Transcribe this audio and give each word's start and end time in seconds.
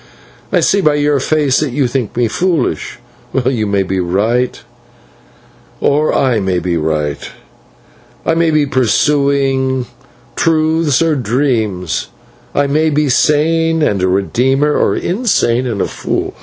I 0.51 0.61
see 0.61 0.81
by 0.81 0.95
your 0.95 1.19
face 1.19 1.59
that 1.59 1.69
you 1.73 1.85
think 1.87 2.17
me 2.17 2.27
foolish. 2.27 2.97
You 3.45 3.67
may 3.67 3.83
be 3.83 3.99
right 3.99 4.59
or 5.79 6.11
I 6.11 6.39
may 6.39 6.57
be 6.57 6.75
right. 6.75 7.29
I 8.25 8.33
may 8.33 8.49
be 8.49 8.65
pursuing 8.65 9.85
truths 10.35 11.03
or 11.03 11.15
dreams, 11.15 12.07
I 12.55 12.65
may 12.65 12.89
be 12.89 13.09
sane 13.09 13.83
and 13.83 14.01
a 14.01 14.07
redeemer, 14.07 14.75
or 14.75 14.95
insane 14.95 15.67
and 15.67 15.83
a 15.83 15.87
fool. 15.87 16.33